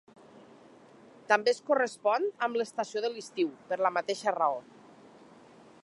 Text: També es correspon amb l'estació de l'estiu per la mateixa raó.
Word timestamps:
També 1.31 1.53
es 1.55 1.59
correspon 1.67 2.25
amb 2.47 2.59
l'estació 2.61 3.05
de 3.05 3.13
l'estiu 3.17 3.53
per 3.69 3.81
la 3.87 3.93
mateixa 3.99 4.35
raó. 4.39 4.61